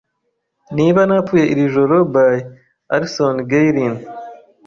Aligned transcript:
Niba 0.77 1.01
Napfuye 1.09 1.45
Iri 1.53 1.65
joro 1.73 1.95
by 2.13 2.25
Alison 2.95 3.35
Gaylin 3.49 3.95